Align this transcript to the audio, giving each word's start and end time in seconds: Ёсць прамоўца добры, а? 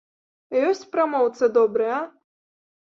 Ёсць 0.67 0.89
прамоўца 0.97 1.53
добры, 1.61 1.85
а? 2.03 2.05